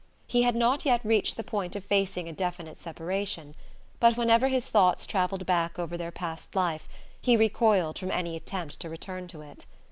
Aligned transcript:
He 0.25 0.41
had 0.41 0.55
not 0.55 0.83
yet 0.83 0.99
reached 1.05 1.37
the 1.37 1.43
point 1.43 1.75
of 1.75 1.85
facing 1.85 2.27
a 2.27 2.33
definite 2.33 2.79
separation; 2.79 3.53
but 3.99 4.17
whenever 4.17 4.47
his 4.47 4.67
thoughts 4.67 5.05
travelled 5.05 5.45
back 5.45 5.77
over 5.77 5.95
their 5.95 6.09
past 6.11 6.55
life 6.55 6.89
he 7.21 7.37
recoiled 7.37 7.99
from 7.99 8.09
any 8.09 8.35
attempt 8.35 8.79
to 8.79 8.89
return 8.89 9.27
to 9.27 9.41
it. 9.41 9.67